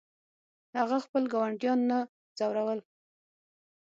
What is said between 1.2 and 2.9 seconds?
ګاونډیان نه ځورول.